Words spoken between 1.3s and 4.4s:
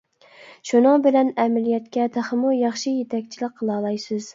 ئەمەلىيەتكە تېخىمۇ ياخشى يېتەكچىلىك قىلالايسىز.